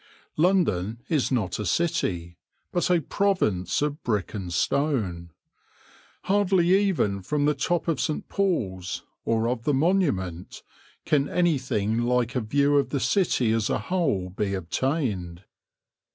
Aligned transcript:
London 0.35 1.03
is 1.09 1.31
not 1.31 1.59
a 1.59 1.65
city, 1.67 2.35
but 2.71 2.89
a 2.89 3.01
province 3.01 3.83
of 3.83 4.01
brick 4.01 4.33
and 4.33 4.51
stone. 4.51 5.29
Hardly 6.23 6.69
even 6.83 7.21
from 7.21 7.45
the 7.45 7.53
top 7.53 7.87
of 7.87 8.01
St. 8.01 8.27
Paul's 8.27 9.03
or 9.25 9.47
of 9.47 9.61
the 9.63 9.75
Monument 9.75 10.63
can 11.05 11.29
anything 11.29 11.99
like 11.99 12.33
a 12.33 12.41
view 12.41 12.77
of 12.79 12.89
the 12.89 12.99
city 12.99 13.51
as 13.51 13.69
a 13.69 13.77
whole 13.77 14.31
be 14.31 14.55
obtained. 14.55 15.43